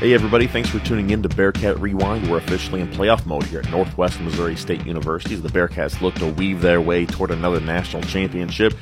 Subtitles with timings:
[0.00, 2.30] Hey, everybody, thanks for tuning in to Bearcat Rewind.
[2.30, 6.14] We're officially in playoff mode here at Northwest Missouri State University as the Bearcats look
[6.14, 8.72] to weave their way toward another national championship.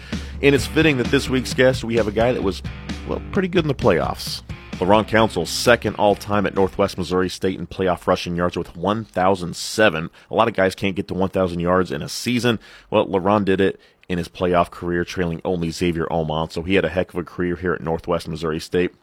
[0.42, 2.62] And it's fitting that this week's guest, we have a guy that was,
[3.08, 4.42] well, pretty good in the playoffs.
[4.74, 10.10] LaRon Council, second all time at Northwest Missouri State in playoff rushing yards with 1,007.
[10.30, 12.60] A lot of guys can't get to 1,000 yards in a season.
[12.90, 16.52] Well, LaRon did it in his playoff career, trailing only Xavier Omon.
[16.52, 18.94] So he had a heck of a career here at Northwest Missouri State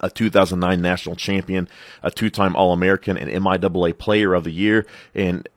[0.00, 1.68] a 2009 national champion,
[2.02, 5.48] a two-time All-American, and MIAA Player of the Year, and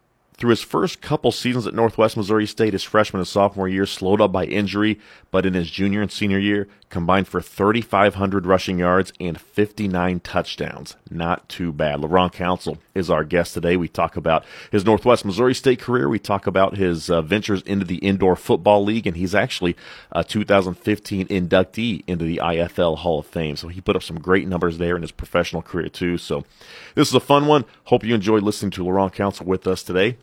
[0.43, 4.19] through his first couple seasons at Northwest Missouri State, his freshman and sophomore year slowed
[4.19, 4.99] up by injury,
[5.31, 10.97] but in his junior and senior year, combined for 3,500 rushing yards and 59 touchdowns.
[11.09, 12.01] Not too bad.
[12.01, 13.77] LaRon Council is our guest today.
[13.77, 16.09] We talk about his Northwest Missouri State career.
[16.09, 19.77] We talk about his uh, ventures into the Indoor Football League, and he's actually
[20.11, 23.55] a 2015 inductee into the IFL Hall of Fame.
[23.55, 26.17] So he put up some great numbers there in his professional career, too.
[26.17, 26.43] So
[26.95, 27.63] this is a fun one.
[27.85, 30.17] Hope you enjoyed listening to LaRon Council with us today.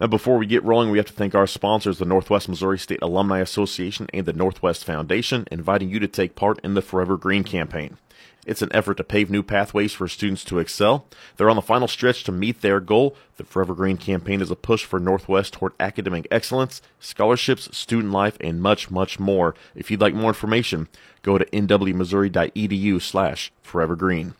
[0.00, 2.98] Now, before we get rolling, we have to thank our sponsors, the Northwest Missouri State
[3.00, 7.44] Alumni Association and the Northwest Foundation, inviting you to take part in the Forever Green
[7.44, 7.96] campaign.
[8.44, 11.06] It's an effort to pave new pathways for students to excel.
[11.36, 13.16] They're on the final stretch to meet their goal.
[13.36, 18.36] The Forever Green campaign is a push for Northwest toward academic excellence, scholarships, student life,
[18.40, 19.54] and much, much more.
[19.76, 20.88] If you'd like more information,
[21.22, 24.34] go to nwmissouri.edu slash forevergreen.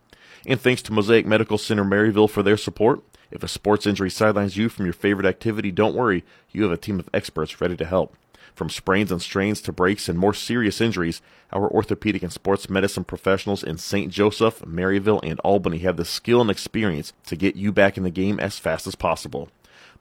[0.46, 3.02] And thanks to Mosaic Medical Center Maryville for their support.
[3.34, 6.24] If a sports injury sidelines you from your favorite activity, don't worry.
[6.52, 8.16] You have a team of experts ready to help.
[8.54, 11.20] From sprains and strains to breaks and more serious injuries,
[11.52, 14.12] our orthopedic and sports medicine professionals in St.
[14.12, 18.10] Joseph, Maryville, and Albany have the skill and experience to get you back in the
[18.10, 19.48] game as fast as possible.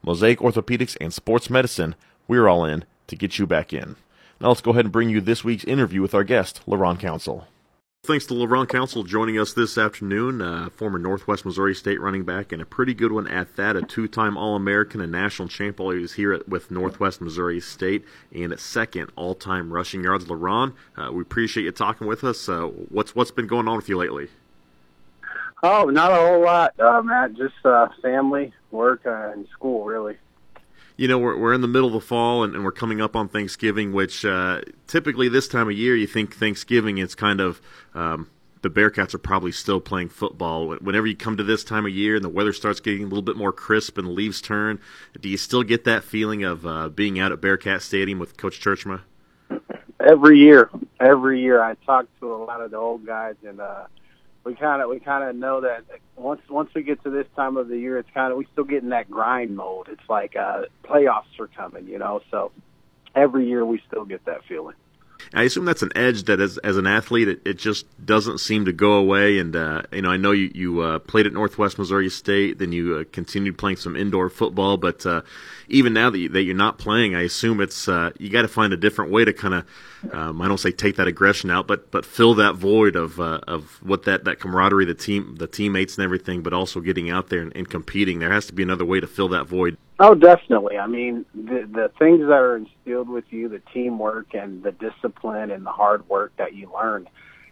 [0.00, 1.96] Mosaic Orthopedics and Sports Medicine,
[2.28, 3.96] we're all in to get you back in.
[4.40, 7.48] Now let's go ahead and bring you this week's interview with our guest, LaRon Council.
[8.04, 12.52] Thanks to LaRon Council joining us this afternoon, uh, former Northwest Missouri State running back,
[12.52, 13.76] and a pretty good one at that.
[13.76, 18.04] A two-time All-American and national champ while he was here at, with Northwest Missouri State,
[18.30, 20.26] and second all-time rushing yards.
[20.26, 22.46] LaRon, uh, we appreciate you talking with us.
[22.46, 24.28] Uh, what's what's been going on with you lately?
[25.62, 27.32] Oh, not a whole lot, uh, Matt.
[27.32, 30.18] Just uh, family, work, uh, and school, really
[30.96, 33.16] you know, we're, we're in the middle of the fall and, and we're coming up
[33.16, 37.60] on Thanksgiving, which uh, typically this time of year you think Thanksgiving it's kind of
[37.94, 38.30] um,
[38.62, 40.68] the Bearcats are probably still playing football.
[40.76, 43.22] Whenever you come to this time of year and the weather starts getting a little
[43.22, 44.78] bit more crisp and the leaves turn,
[45.20, 48.60] do you still get that feeling of uh, being out at Bearcat Stadium with Coach
[48.60, 49.02] Tjeerdsma?
[50.00, 53.60] Every year, every year, I talk to a lot of the old guys and.
[53.60, 53.84] uh
[54.44, 55.84] we kind of we kind of know that
[56.16, 58.64] once once we get to this time of the year, it's kind of we still
[58.64, 59.88] get in that grind mode.
[59.88, 62.20] It's like uh, playoffs are coming, you know.
[62.30, 62.52] So
[63.14, 64.74] every year we still get that feeling.
[65.32, 68.66] I assume that's an edge that, as as an athlete, it, it just doesn't seem
[68.66, 69.38] to go away.
[69.38, 72.72] And uh, you know, I know you you uh, played at Northwest Missouri State, then
[72.72, 74.76] you uh, continued playing some indoor football.
[74.76, 75.22] But uh,
[75.68, 78.48] even now that, you, that you're not playing, I assume it's uh, you got to
[78.48, 79.66] find a different way to kind of
[80.12, 83.40] um, I don't say take that aggression out, but but fill that void of uh,
[83.46, 86.42] of what that that camaraderie, the team, the teammates, and everything.
[86.42, 88.18] But also getting out there and, and competing.
[88.18, 89.76] There has to be another way to fill that void.
[90.00, 90.78] Oh, definitely.
[90.78, 95.50] I mean, the the things that are instilled with you, the teamwork and the discipline
[95.50, 97.08] and the hard work that you learned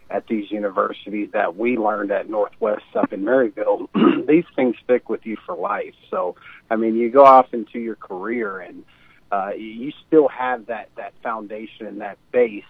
[0.09, 3.87] at these universities that we learned at Northwest up in Maryville,
[4.27, 5.95] these things stick with you for life.
[6.11, 6.35] So,
[6.69, 8.83] I mean, you go off into your career and
[9.31, 12.63] uh, you still have that that foundation and that base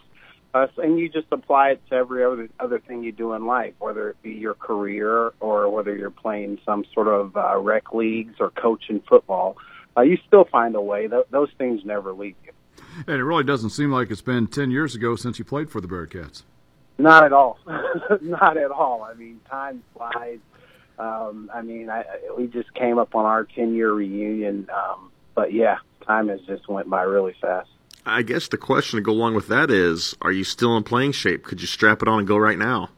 [0.54, 3.74] uh, and you just apply it to every other other thing you do in life,
[3.80, 8.36] whether it be your career or whether you're playing some sort of uh, rec leagues
[8.40, 9.58] or coaching football.
[9.98, 11.08] Uh, you still find a way.
[11.08, 12.52] Th- those things never leave you.
[13.08, 15.82] And it really doesn't seem like it's been ten years ago since you played for
[15.82, 16.44] the Bearcats.
[17.00, 17.58] Not at all.
[18.22, 19.04] Not at all.
[19.04, 20.38] I mean, time flies.
[21.00, 22.04] Um, I mean, I,
[22.38, 24.68] we just came up on our ten year reunion.
[24.72, 27.70] Um, but yeah, time has just went by really fast.
[28.06, 31.14] I guess the question to go along with that is: Are you still in playing
[31.14, 31.44] shape?
[31.44, 32.90] Could you strap it on and go right now?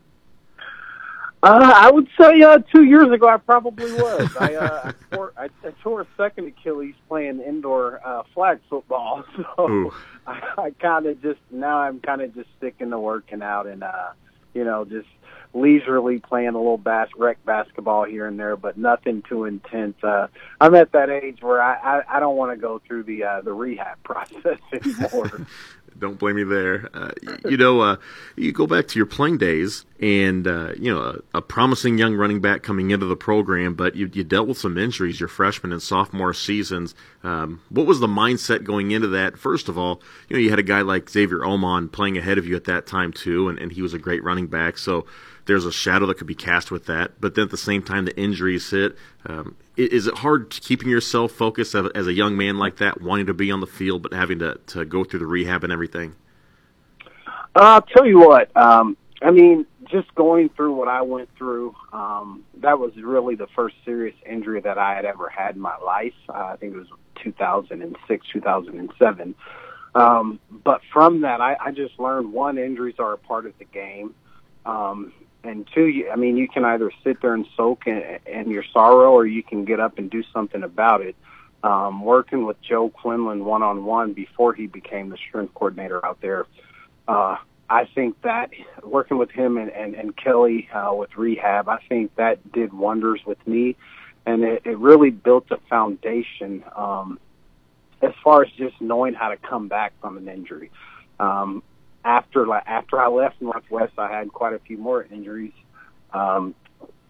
[1.45, 4.35] Uh, I would say uh, two years ago I probably was.
[4.39, 9.23] I, uh, I, tore, I, I tore a second Achilles playing indoor uh, flag football,
[9.35, 9.93] so Ooh.
[10.25, 13.83] I, I kind of just now I'm kind of just sticking to working out and
[13.83, 14.13] uh,
[14.55, 15.07] you know just
[15.53, 19.95] leisurely playing a little bas- rec basketball here and there, but nothing too intense.
[20.03, 20.27] Uh,
[20.59, 23.41] I'm at that age where I, I, I don't want to go through the uh,
[23.41, 25.45] the rehab process anymore.
[25.97, 26.89] don't blame me there.
[26.93, 27.11] Uh,
[27.47, 27.97] you know, uh,
[28.35, 31.01] you go back to your playing days, and uh, you know,
[31.33, 34.57] a, a, promising young running back coming into the program, but you, you dealt with
[34.57, 36.95] some injuries your freshman and sophomore seasons.
[37.23, 39.37] Um, what was the mindset going into that?
[39.37, 42.45] First of all, you know, you had a guy like Xavier Omon playing ahead of
[42.45, 44.77] you at that time too, and, and he was a great running back.
[44.77, 45.05] So
[45.45, 47.19] there's a shadow that could be cast with that.
[47.19, 48.95] But then at the same time, the injuries hit.
[49.25, 53.33] Um, is it hard keeping yourself focused as a young man like that, wanting to
[53.33, 56.15] be on the field, but having to, to go through the rehab and everything?
[57.27, 58.55] Uh, I'll tell you what.
[58.55, 63.47] Um, I mean, just going through what I went through, um, that was really the
[63.55, 66.13] first serious injury that I had ever had in my life.
[66.27, 66.87] Uh, I think it was
[67.23, 69.35] 2006, 2007.
[69.93, 73.65] Um, but from that, I, I just learned one, injuries are a part of the
[73.65, 74.13] game.
[74.65, 75.13] Um,
[75.45, 79.11] and two, I mean, you can either sit there and soak in, in your sorrow
[79.11, 81.15] or you can get up and do something about it.
[81.63, 86.21] Um, working with Joe Quinlan one on one before he became the strength coordinator out
[86.21, 86.45] there,
[87.07, 87.37] uh,
[87.67, 88.51] I think that
[88.83, 93.21] working with him and, and, and Kelly uh, with rehab, I think that did wonders
[93.25, 93.75] with me.
[94.27, 97.19] And it, it really built a foundation um,
[98.01, 100.69] as far as just knowing how to come back from an injury.
[101.19, 101.63] Um,
[102.05, 105.53] after after I left Northwest, I had quite a few more injuries
[106.13, 106.55] um,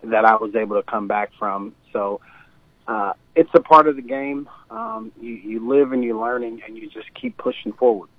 [0.03, 1.75] that I was able to come back from.
[1.91, 2.21] So
[2.87, 4.49] uh, it's a part of the game.
[4.71, 8.09] Um, you, you live and you learn, and, and you just keep pushing forward.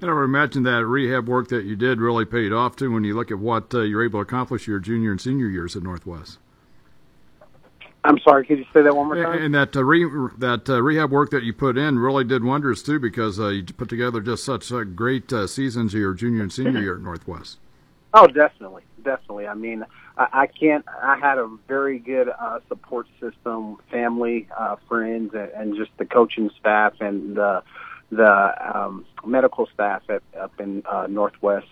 [0.00, 3.04] And I would imagine that rehab work that you did really paid off too when
[3.04, 5.82] you look at what uh, you're able to accomplish your junior and senior years at
[5.82, 6.38] Northwest.
[8.04, 8.44] I'm sorry.
[8.44, 9.42] Could you say that one more time?
[9.42, 12.82] And that uh, re- that uh, rehab work that you put in really did wonders
[12.82, 16.42] too, because uh, you put together just such uh, great uh, seasons of your junior
[16.42, 17.58] and senior year at Northwest.
[18.16, 19.48] Oh, definitely, definitely.
[19.48, 19.84] I mean,
[20.16, 20.84] I, I can't.
[20.88, 26.04] I had a very good uh, support system, family, uh, friends, and, and just the
[26.04, 27.64] coaching staff and the
[28.12, 31.66] the um, medical staff at, up in uh, Northwest.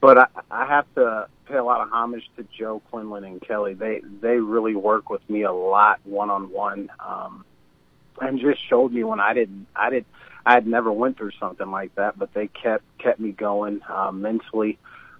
[0.00, 3.74] But I, I have to pay a lot of homage to Joe Quinlan and Kelly.
[3.74, 7.44] They they really work with me a lot one on one, Um
[8.20, 10.04] and just showed me when I didn't I did
[10.44, 14.10] I had never went through something like that, but they kept kept me going uh,
[14.10, 14.78] mentally,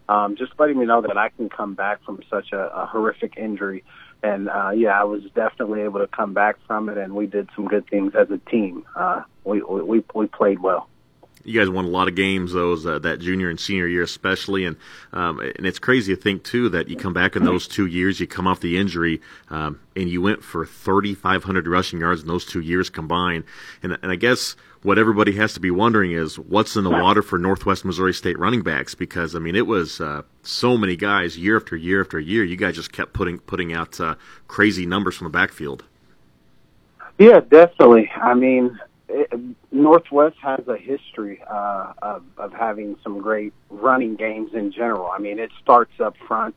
[0.08, 3.36] um, just letting me know that I can come back from such a, a horrific
[3.36, 3.84] injury.
[4.22, 7.48] And uh, yeah, I was definitely able to come back from it, and we did
[7.54, 8.84] some good things as a team.
[8.96, 10.88] Uh, we we we played well
[11.44, 14.64] you guys won a lot of games those uh, that junior and senior year especially
[14.64, 14.76] and
[15.12, 18.20] um, and it's crazy to think too that you come back in those two years
[18.20, 22.44] you come off the injury um, and you went for 3500 rushing yards in those
[22.44, 23.44] two years combined.
[23.82, 27.22] And and I guess what everybody has to be wondering is what's in the water
[27.22, 28.94] for Northwest Missouri State running backs?
[28.94, 32.56] Because I mean it was uh, so many guys year after year after year you
[32.56, 34.14] guys just kept putting putting out uh,
[34.48, 35.84] crazy numbers from the backfield.
[37.18, 38.10] Yeah definitely.
[38.16, 38.78] I mean
[39.10, 39.32] it,
[39.72, 45.10] Northwest has a history uh, of, of having some great running games in general.
[45.10, 46.54] I mean, it starts up front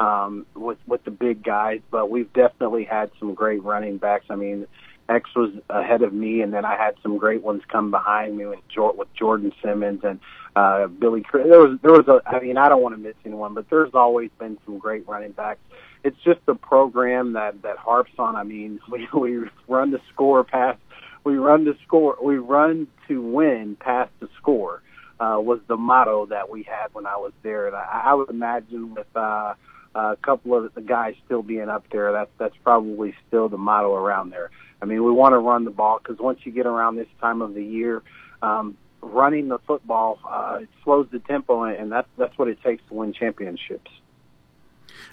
[0.00, 4.26] um, with with the big guys, but we've definitely had some great running backs.
[4.30, 4.66] I mean,
[5.08, 8.46] X was ahead of me, and then I had some great ones come behind me
[8.46, 10.18] with, with Jordan Simmons and
[10.56, 11.24] uh, Billy.
[11.32, 12.20] There was there was a.
[12.28, 15.32] I mean, I don't want to miss anyone, but there's always been some great running
[15.32, 15.60] backs.
[16.04, 18.34] It's just a program that that harps on.
[18.34, 20.78] I mean, we we run the score past
[21.24, 24.82] we run to score, we run to win past the score,
[25.20, 27.66] uh, was the motto that we had when I was there.
[27.66, 29.54] And I, I would imagine with, uh,
[29.94, 33.94] a couple of the guys still being up there, that's, that's probably still the motto
[33.94, 34.50] around there.
[34.80, 37.42] I mean, we want to run the ball because once you get around this time
[37.42, 38.02] of the year,
[38.40, 42.82] um, running the football, uh, it slows the tempo and that's, that's what it takes
[42.88, 43.90] to win championships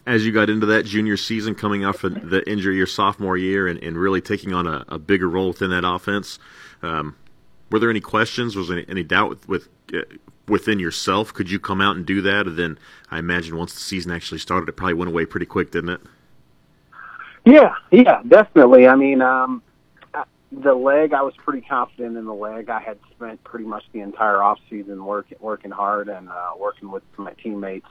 [0.10, 3.68] as you got into that junior season, coming off of the injury your sophomore year,
[3.68, 6.40] and, and really taking on a, a, bigger role within that offense.
[6.82, 7.16] Um,
[7.70, 8.56] were there any questions?
[8.56, 10.02] Was any, any doubt with, with uh,
[10.48, 11.32] within yourself?
[11.32, 12.48] Could you come out and do that?
[12.48, 12.80] And then
[13.12, 16.02] I imagine once the season actually started, it probably went away pretty quick, didn't it?
[17.46, 18.88] Yeah, yeah, definitely.
[18.88, 19.62] I mean, um,
[20.52, 22.72] the leg, I was pretty confident in the leg.
[22.72, 26.90] I had spent pretty much the entire off season working working hard and uh, working
[26.90, 27.86] with my teammates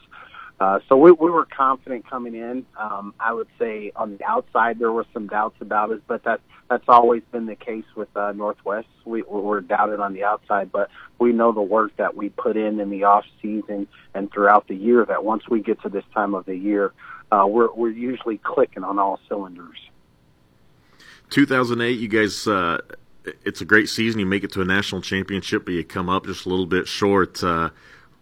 [0.61, 2.67] uh, so we, we were confident coming in.
[2.77, 6.41] Um, I would say on the outside there were some doubts about us, but that
[6.69, 8.89] that's always been the case with uh, Northwest.
[9.05, 12.81] We we're doubted on the outside, but we know the work that we put in
[12.81, 15.05] in the off season and throughout the year.
[15.05, 16.93] That once we get to this time of the year,
[17.31, 19.79] uh, we're we're usually clicking on all cylinders.
[21.31, 22.49] 2008, you guys.
[22.49, 22.79] Uh,
[23.45, 24.19] it's a great season.
[24.19, 26.89] You make it to a national championship, but you come up just a little bit
[26.89, 27.45] short.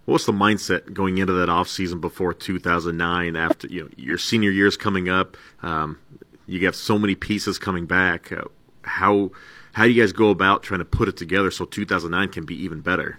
[0.07, 3.37] Uh, What's the mindset going into that off season before 2009?
[3.37, 5.99] After you know your senior year's coming up, um,
[6.47, 8.33] you have so many pieces coming back.
[8.33, 8.45] Uh,
[8.83, 9.31] how
[9.73, 12.55] how do you guys go about trying to put it together so 2009 can be
[12.63, 13.19] even better?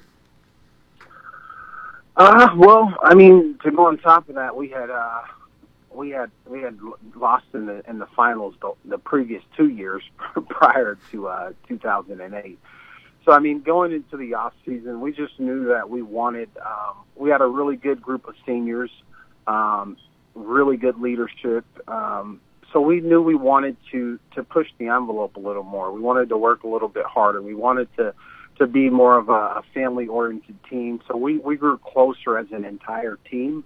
[2.16, 5.22] Uh, well, I mean, to go on top of that, we had uh,
[5.94, 6.80] we had we had
[7.16, 10.04] lost in the in the finals the, the previous two years
[10.50, 12.58] prior to uh, 2008.
[13.28, 16.50] So I mean, going into the off season, we just knew that we wanted.
[16.66, 18.90] Um, we had a really good group of seniors.
[19.48, 19.98] Um,
[20.34, 21.66] really good leadership.
[21.90, 22.40] Um,
[22.72, 25.92] so we knew we wanted to to push the envelope a little more.
[25.92, 27.42] We wanted to work a little bit harder.
[27.42, 28.14] We wanted to
[28.60, 31.02] to be more of a, a family oriented team.
[31.06, 33.66] So we we grew closer as an entire team.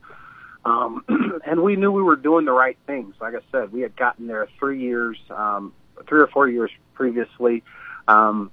[0.66, 1.06] Um,
[1.46, 3.14] and we knew we were doing the right things.
[3.22, 5.72] Like I said, we had gotten there three years, um,
[6.08, 7.64] three or four years previously.
[8.08, 8.50] Um,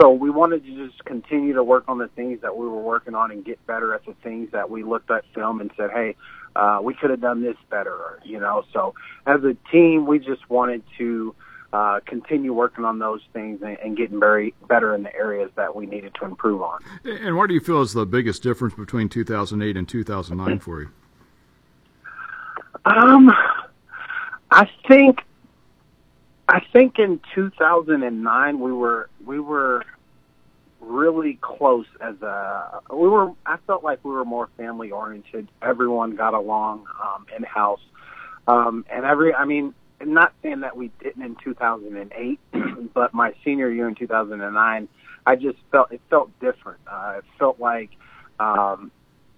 [0.00, 3.14] so we wanted to just continue to work on the things that we were working
[3.14, 6.16] on and get better at the things that we looked at film and said, hey,
[6.56, 8.64] uh, we could have done this better, you know.
[8.72, 8.94] So
[9.26, 11.34] as a team, we just wanted to
[11.72, 15.74] uh, continue working on those things and, and getting very better in the areas that
[15.74, 16.80] we needed to improve on.
[17.04, 20.90] And what do you feel is the biggest difference between 2008 and 2009 for you?
[22.84, 23.32] Um,
[24.50, 25.20] I think
[26.48, 29.84] I think in 2009 we were we were
[30.80, 35.48] really close as a we were I felt like we were more family oriented.
[35.62, 37.80] Everyone got along um in house.
[38.48, 42.40] Um and every I mean not saying that we didn't in 2008,
[42.94, 44.88] but my senior year in 2009,
[45.24, 46.80] I just felt it felt different.
[46.86, 47.90] Uh it felt like
[48.40, 48.90] um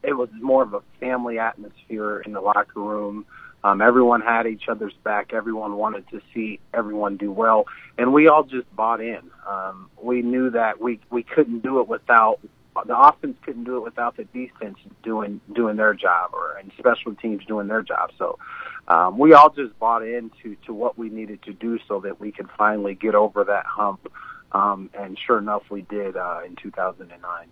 [0.03, 3.27] it was more of a family atmosphere in the locker room.
[3.65, 5.33] Um, everyone had each other's back.
[5.33, 7.65] Everyone wanted to see everyone do well,
[7.97, 9.23] and we all just bought in.
[9.49, 12.41] Um, we knew that we we couldn't do it without
[12.87, 17.15] the offense couldn't do it without the defense doing doing their job, or and special
[17.15, 18.11] teams doing their job.
[18.19, 18.39] So
[18.87, 22.33] um, we all just bought into to what we needed to do so that we
[22.33, 24.13] could finally get over that hump.
[24.53, 27.49] Um, and sure enough, we did uh, in 2009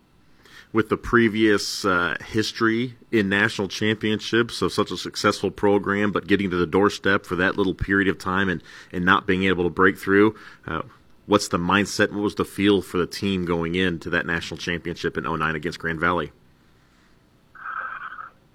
[0.72, 6.50] with the previous uh, history in national championships of such a successful program, but getting
[6.50, 9.70] to the doorstep for that little period of time and, and not being able to
[9.70, 10.34] break through.
[10.66, 10.82] Uh,
[11.26, 12.12] what's the mindset?
[12.12, 15.78] What was the feel for the team going into that national championship in 09 against
[15.78, 16.32] Grand Valley?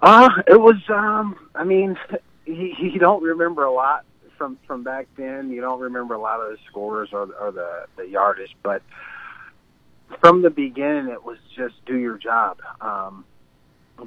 [0.02, 1.98] Uh, it was, um, I mean,
[2.46, 4.06] you, you don't remember a lot
[4.38, 5.50] from, from back then.
[5.50, 8.82] You don't remember a lot of the scores or, or the, the yardage, but
[10.20, 12.60] from the beginning, it was just do your job.
[12.82, 13.26] Um,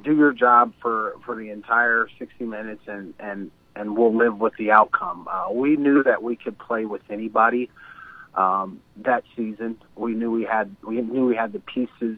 [0.03, 4.53] do your job for, for the entire 60 minutes and, and, and we'll live with
[4.57, 5.27] the outcome.
[5.29, 7.69] Uh, we knew that we could play with anybody,
[8.35, 9.77] um, that season.
[9.95, 12.17] We knew we had, we knew we had the pieces.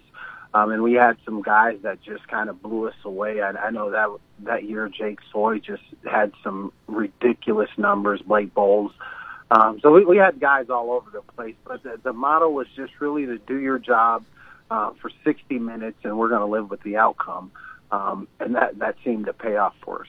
[0.55, 3.41] Um, and we had some guys that just kind of blew us away.
[3.41, 4.07] I, I know that
[4.45, 8.21] that year Jake Soy just had some ridiculous numbers.
[8.21, 8.91] Blake Bolles,
[9.53, 12.65] um, so we, we had guys all over the place, but the, the motto was
[12.75, 14.25] just really to do your job
[14.71, 17.51] uh, for 60 minutes, and we're going to live with the outcome.
[17.91, 20.07] Um, and that that seemed to pay off for us.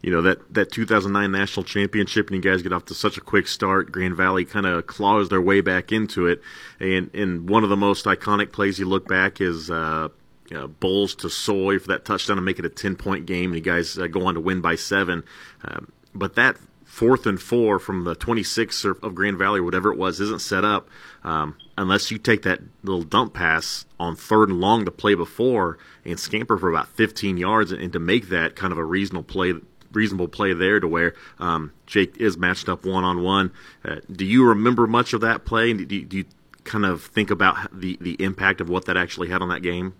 [0.00, 3.20] You know that that 2009 national championship, and you guys get off to such a
[3.20, 3.92] quick start.
[3.92, 6.40] Grand Valley kind of claws their way back into it,
[6.80, 9.70] and and one of the most iconic plays you look back is.
[9.70, 10.08] Uh,
[10.50, 13.98] to Soy for that touchdown to make it a 10 point game, and you guys
[13.98, 15.22] uh, go on to win by seven.
[15.62, 16.56] Um, but that
[16.88, 20.64] fourth and four from the 26 of Grand Valley or whatever it was isn't set
[20.64, 20.88] up
[21.22, 25.76] um, unless you take that little dump pass on third and long to play before
[26.06, 29.22] and scamper for about 15 yards and, and to make that kind of a reasonable
[29.22, 29.52] play
[29.92, 33.52] reasonable play there to where um, Jake is matched up one on one.
[34.10, 35.74] Do you remember much of that play?
[35.74, 36.24] Do do you
[36.64, 39.94] kind of think about the the impact of what that actually had on that game?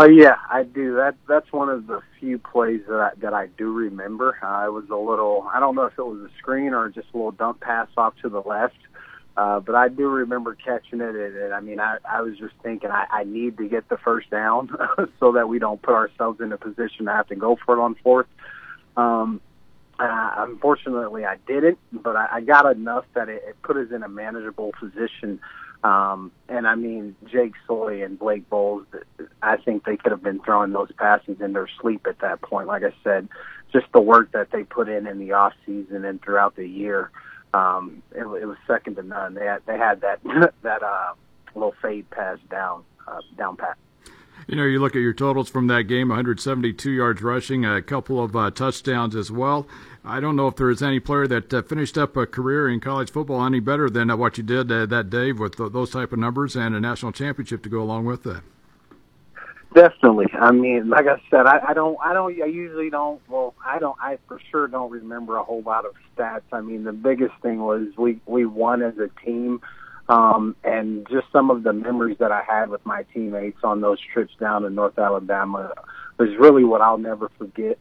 [0.00, 0.94] Oh yeah, I do.
[0.94, 4.38] That that's one of the few plays that I, that I do remember.
[4.40, 5.50] Uh, it was a little.
[5.52, 8.14] I don't know if it was a screen or just a little dump pass off
[8.22, 8.76] to the left,
[9.36, 11.16] uh, but I do remember catching it.
[11.16, 13.96] And, and I mean, I, I was just thinking I, I need to get the
[13.96, 14.70] first down
[15.18, 17.80] so that we don't put ourselves in a position to have to go for it
[17.80, 18.28] on fourth.
[18.96, 19.40] Um,
[19.98, 24.04] uh, unfortunately, I didn't, but I, I got enough that it, it put us in
[24.04, 25.40] a manageable position
[25.84, 28.86] um, and I mean, Jake Soy and Blake Bolles,
[29.42, 32.66] I think they could have been throwing those passes in their sleep at that point.
[32.66, 33.28] Like I said,
[33.72, 37.10] just the work that they put in in the off season and throughout the year,
[37.54, 39.34] um, it, it was second to none.
[39.34, 40.20] They had, they had that,
[40.62, 41.14] that, uh,
[41.54, 43.76] little fade pass down, uh, down pat.
[44.48, 48.24] You know, you look at your totals from that game 172 yards rushing, a couple
[48.24, 49.66] of uh, touchdowns as well.
[50.02, 52.80] I don't know if there is any player that uh, finished up a career in
[52.80, 56.12] college football any better than uh, what you did uh, that day with those type
[56.12, 58.40] of numbers and a national championship to go along with that.
[59.74, 60.28] Definitely.
[60.32, 63.20] I mean, like I said, I, I don't, I don't, I usually don't.
[63.28, 63.96] Well, I don't.
[64.00, 66.40] I for sure don't remember a whole lot of stats.
[66.52, 69.60] I mean, the biggest thing was we we won as a team.
[70.08, 73.98] Um, and just some of the memories that I had with my teammates on those
[74.00, 75.72] trips down to North Alabama
[76.18, 77.78] was really what I'll never forget.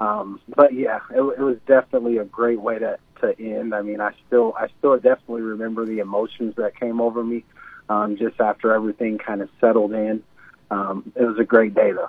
[0.00, 3.74] Um, but yeah, it, it was definitely a great way to, to end.
[3.74, 7.44] I mean, I still, I still definitely remember the emotions that came over me,
[7.88, 10.22] um, just after everything kind of settled in.
[10.70, 12.08] Um, it was a great day though.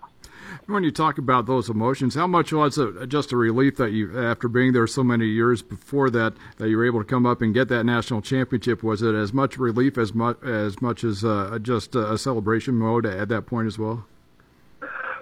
[0.67, 4.19] When you talk about those emotions, how much was it just a relief that you,
[4.19, 7.41] after being there so many years before that, that you were able to come up
[7.41, 8.83] and get that national championship?
[8.83, 13.05] Was it as much relief as much as much as uh, just a celebration mode
[13.05, 14.05] at that point as well?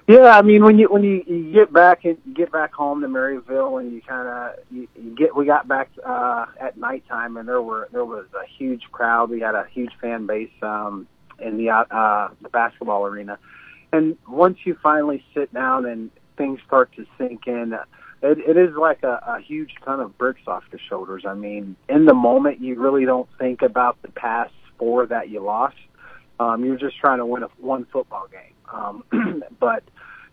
[0.08, 3.08] Yeah, I mean when you when you, you get back and get back home to
[3.08, 7.48] Maryville and you kind of you, you get we got back uh, at nighttime and
[7.48, 9.30] there were there was a huge crowd.
[9.30, 11.08] We had a huge fan base um,
[11.40, 13.38] in the uh, the basketball arena,
[13.96, 17.74] and once you finally sit down and things start to sink in,
[18.22, 21.24] it, it is like a, a huge ton of bricks off the shoulders.
[21.25, 25.40] I mean, in the moment you really don't think about the past four that you
[25.40, 25.78] lost.
[26.40, 28.54] Um, you're just trying to win a one football game.
[28.72, 29.84] Um, but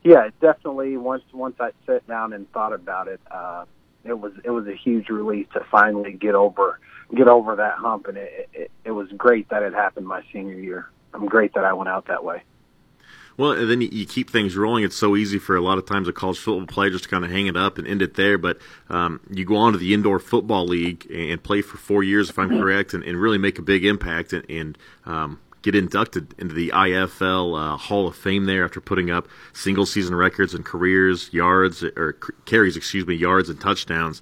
[0.03, 3.67] yeah, definitely once once I sat down and thought about it, uh,
[4.05, 6.81] it was it was a huge relief to finally get over
[7.15, 10.59] get over that hump, and it, it it was great that it happened my senior
[10.59, 10.91] year.
[11.15, 12.43] I'm great that I went out that way.
[13.37, 14.85] Well, and then you, keep things rolling.
[14.85, 17.25] It's so easy for a lot of times a college football player just to kind
[17.25, 18.39] of hang it up and end it there.
[18.39, 18.59] But
[18.91, 22.39] um, you go on to the indoor football league and play for four years, if
[22.39, 24.33] I'm correct, and, and really make a big impact.
[24.33, 29.11] And, and um, get inducted into the IFL uh, Hall of Fame there after putting
[29.11, 34.21] up single season records and careers, yards or carries, excuse me, yards and touchdowns.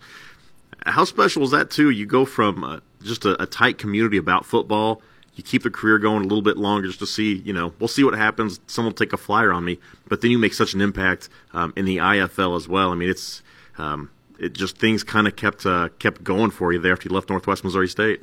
[0.87, 1.91] How special is that too?
[1.91, 5.03] You go from uh, just a, a, tight community about football.
[5.41, 7.89] You keep the career going a little bit longer just to see, you know, we'll
[7.89, 8.61] see what happens.
[8.67, 11.73] Someone will take a flyer on me, but then you make such an impact um,
[11.77, 12.93] in the IFL as well.
[12.93, 13.43] I mean, it's
[13.79, 17.15] um, it just things kind of kept uh, kept going for you there after you
[17.15, 18.21] left Northwest Missouri State.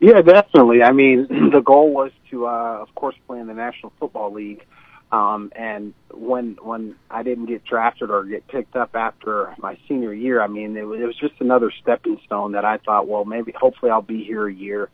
[0.00, 0.82] Yeah, definitely.
[0.82, 4.66] I mean, the goal was to, uh, of course, play in the National Football League.
[5.12, 10.12] Um, and when when I didn't get drafted or get picked up after my senior
[10.12, 13.24] year, I mean, it was, it was just another stepping stone that I thought, well,
[13.24, 14.90] maybe hopefully I'll be here a year,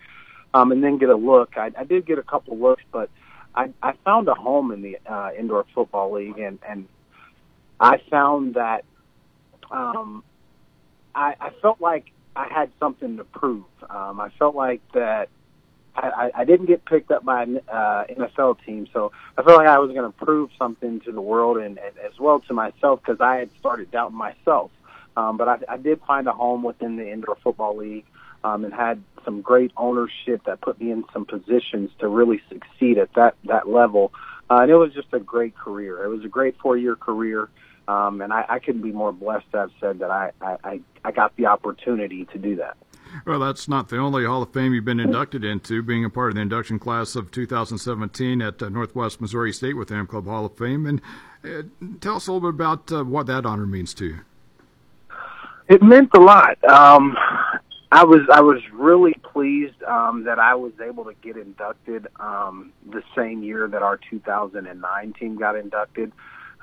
[0.54, 1.56] um, and then get a look.
[1.56, 3.11] I, I did get a couple looks, but
[3.55, 6.88] I, I found a home in the uh, indoor football league, and and
[7.81, 8.85] I found that
[9.70, 10.22] um,
[11.14, 13.64] I, I felt like I had something to prove.
[13.90, 15.29] Um, I felt like that
[15.94, 19.66] I, I didn't get picked up by an uh, NFL team, so I felt like
[19.66, 23.00] I was going to prove something to the world and, and as well to myself
[23.05, 24.70] because I had started doubting myself.
[25.16, 28.07] Um, but I, I did find a home within the indoor football league
[28.44, 32.98] um, and had some great ownership that put me in some positions to really succeed
[32.98, 34.12] at that that level.
[34.50, 36.05] Uh, and it was just a great career.
[36.05, 37.48] It was a great four year career.
[37.88, 41.11] Um, and I, I couldn't be more blessed to have said that I, I, I
[41.11, 42.76] got the opportunity to do that.
[43.26, 46.31] Well, that's not the only Hall of Fame you've been inducted into, being a part
[46.31, 50.57] of the induction class of 2017 at uh, Northwest Missouri State with M-Club Hall of
[50.57, 50.87] Fame.
[50.87, 51.02] And
[51.44, 51.62] uh,
[52.00, 54.20] tell us a little bit about uh, what that honor means to you.
[55.68, 56.62] It meant a lot.
[56.64, 57.16] Um,
[57.92, 62.72] I was I was really pleased um, that I was able to get inducted um,
[62.90, 66.11] the same year that our 2009 team got inducted.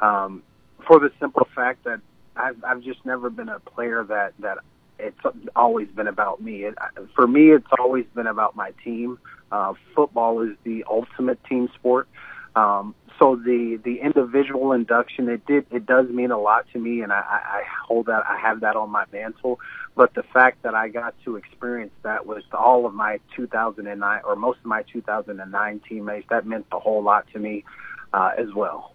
[0.01, 0.41] Um,
[0.87, 2.01] for the simple fact that
[2.35, 4.57] I've I've just never been a player that that
[4.97, 5.19] it's
[5.55, 6.63] always been about me.
[6.63, 6.75] It,
[7.15, 9.19] for me, it's always been about my team.
[9.51, 12.07] Uh, football is the ultimate team sport.
[12.55, 17.01] Um, so the the individual induction it did it does mean a lot to me,
[17.01, 19.59] and I, I hold that I have that on my mantle.
[19.95, 24.35] But the fact that I got to experience that with all of my 2009 or
[24.37, 27.65] most of my 2009 teammates, that meant a whole lot to me
[28.13, 28.93] uh, as well.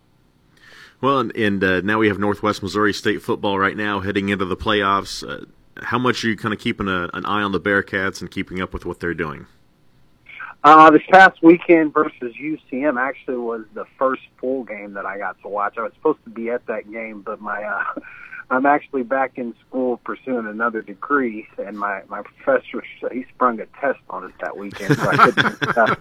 [1.02, 4.46] Well, and, and uh, now we have Northwest Missouri State football right now heading into
[4.46, 5.22] the playoffs.
[5.28, 5.44] Uh,
[5.82, 8.62] how much are you kind of keeping a, an eye on the Bearcats and keeping
[8.62, 9.46] up with what they're doing?
[10.64, 15.40] Uh, this past weekend versus UCM actually was the first full game that I got
[15.42, 15.74] to watch.
[15.76, 18.00] I was supposed to be at that game, but my uh,
[18.50, 23.66] I'm actually back in school pursuing another degree, and my my professor he sprung a
[23.80, 25.78] test on us that weekend, so I couldn't.
[25.78, 25.94] uh,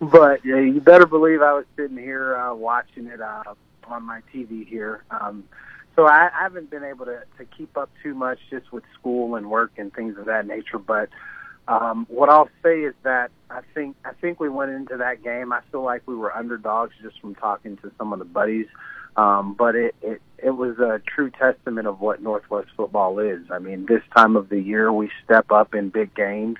[0.00, 3.20] but yeah, you better believe I was sitting here uh, watching it.
[3.20, 3.42] Uh,
[3.90, 5.04] on my TV here.
[5.10, 5.44] Um,
[5.96, 9.34] so I, I haven't been able to, to keep up too much just with school
[9.34, 10.78] and work and things of that nature.
[10.78, 11.08] But
[11.68, 15.52] um, what I'll say is that I think I think we went into that game.
[15.52, 18.66] I feel like we were underdogs just from talking to some of the buddies.
[19.16, 23.42] Um, but it, it it was a true testament of what Northwest football is.
[23.50, 26.58] I mean, this time of the year we step up in big games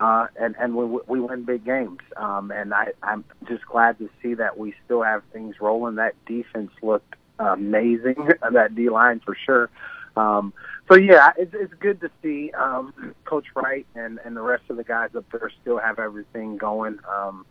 [0.00, 2.00] uh, and and we we win big games.
[2.16, 5.96] Um, and I I'm just glad to see that we still have things rolling.
[5.96, 8.28] That defense looked amazing.
[8.52, 9.70] that D line for sure.
[10.16, 10.52] Um,
[10.88, 14.76] so yeah, it's it's good to see um, Coach Wright and and the rest of
[14.76, 16.98] the guys up there still have everything going.
[17.10, 17.44] Um,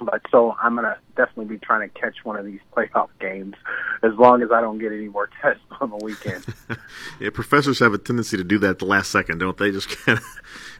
[0.00, 3.54] but so I'm gonna definitely be trying to catch one of these playoff games,
[4.02, 6.44] as long as I don't get any more tests on the weekend.
[7.20, 9.70] yeah, professors have a tendency to do that at the last second, don't they?
[9.76, 10.24] Just kind of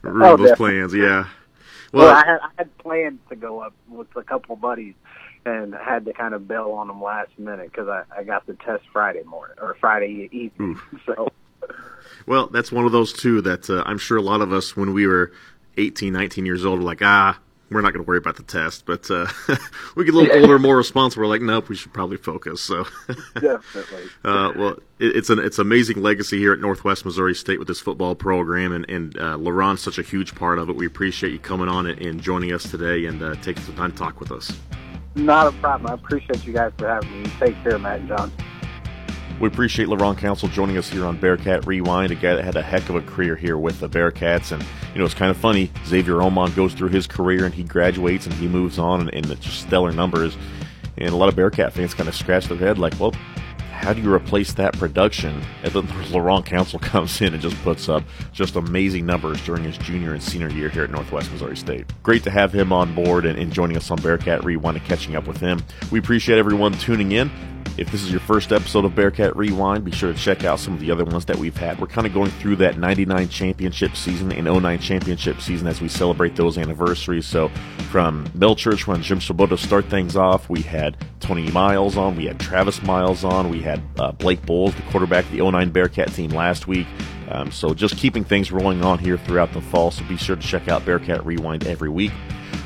[0.02, 0.94] ruin oh, those plans.
[0.94, 1.26] Yeah.
[1.92, 4.94] Well, well, I had I had plans to go up with a couple of buddies,
[5.46, 8.54] and had to kind of bail on them last minute because I, I got the
[8.54, 10.78] test Friday morning or Friday evening.
[11.06, 11.28] So,
[12.26, 14.92] well, that's one of those two that uh, I'm sure a lot of us, when
[14.92, 15.32] we were
[15.76, 17.38] 18, 19 years old, were like, ah,
[17.70, 18.86] we're not going to worry about the test.
[18.86, 19.26] But uh,
[19.96, 21.22] we get a little older, more responsible.
[21.22, 22.60] We're like, nope, we should probably focus.
[22.60, 22.84] So
[23.34, 24.04] definitely.
[24.24, 27.80] Uh, well, it, it's an it's amazing legacy here at Northwest Missouri State with this
[27.80, 30.76] football program, and and uh, LaRon's such a huge part of it.
[30.76, 33.92] We appreciate you coming on and, and joining us today and uh, taking some time
[33.92, 34.52] to talk with us.
[35.16, 35.90] Not a problem.
[35.90, 37.30] I appreciate you guys for having me.
[37.40, 38.32] Take care, Matt and John.
[39.40, 42.62] We appreciate LaRon Council joining us here on Bearcat Rewind, a guy that had a
[42.62, 44.52] heck of a career here with the Bearcats.
[44.52, 45.70] And, you know, it's kind of funny.
[45.86, 49.30] Xavier Omon goes through his career and he graduates and he moves on and, and
[49.30, 50.36] it's just stellar numbers.
[50.98, 53.12] And a lot of Bearcat fans kind of scratch their head like, well,
[53.76, 55.42] how do you replace that production?
[55.62, 59.78] And then LaRon Council comes in and just puts up just amazing numbers during his
[59.78, 61.86] junior and senior year here at Northwest Missouri State.
[62.02, 65.14] Great to have him on board and, and joining us on Bearcat Rewind and catching
[65.14, 65.62] up with him.
[65.92, 67.30] We appreciate everyone tuning in.
[67.78, 70.72] If this is your first episode of Bearcat Rewind, be sure to check out some
[70.72, 71.78] of the other ones that we've had.
[71.78, 75.88] We're kind of going through that 99 championship season and 09 championship season as we
[75.88, 77.26] celebrate those anniversaries.
[77.26, 77.50] So
[77.90, 82.26] from Mel Tjeerdsma when Jim Svoboda start things off, we had Tony Miles on, we
[82.26, 86.12] had Travis Miles on, we had uh, Blake Bolles, the quarterback of the 09 Bearcat
[86.12, 86.86] team last week.
[87.28, 89.90] Um, so just keeping things rolling on here throughout the fall.
[89.90, 92.12] So be sure to check out Bearcat Rewind every week.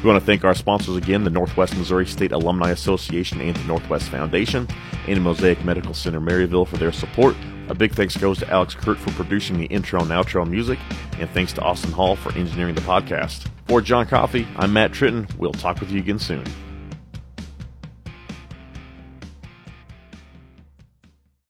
[0.03, 3.65] We want to thank our sponsors again, the Northwest Missouri State Alumni Association and the
[3.65, 4.69] Northwest Foundation,
[5.09, 7.37] and Mosaic Medical Center Maryville for their support.
[7.71, 10.79] A big thanks goes to Alex Kurt for producing the intro and outro music,
[11.19, 13.47] and thanks to Austin Hall for engineering the podcast.
[13.69, 15.35] For John Coffey, I'm Matt Tritton.
[15.39, 16.45] We'll talk with you again soon.